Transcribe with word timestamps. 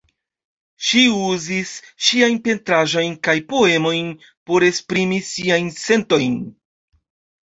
Ŝi 0.85 0.99
uzis 1.23 1.73
ŝiajn 2.07 2.39
pentraĵojn 2.47 3.17
kaj 3.27 3.35
poemojn 3.51 4.07
por 4.49 4.65
esprimi 4.71 5.21
siajn 5.29 5.69
sentojn. 5.83 6.39